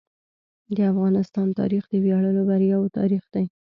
د 0.75 0.77
افغانستان 0.91 1.47
تاریخ 1.59 1.83
د 1.89 1.93
ویاړلو 2.03 2.41
بریاوو 2.49 2.93
تاریخ 2.97 3.23
دی. 3.33 3.45